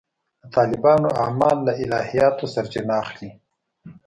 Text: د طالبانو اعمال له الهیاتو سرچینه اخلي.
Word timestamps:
د 0.41 0.43
طالبانو 0.55 1.09
اعمال 1.23 1.57
له 1.67 1.73
الهیاتو 1.83 2.45
سرچینه 2.53 2.93
اخلي. 3.03 3.29